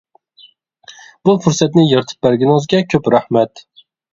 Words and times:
بۇ 1.29 1.35
پۇرسەتنى 1.43 1.85
يارىتىپ 1.91 2.27
بەرگىنىڭىزگە 2.29 2.83
كۆپ 2.95 3.13
رەھمەت! 3.19 3.67